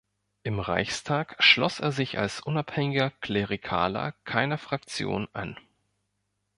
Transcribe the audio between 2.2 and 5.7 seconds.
unabhängiger Klerikaler keiner Fraktion an.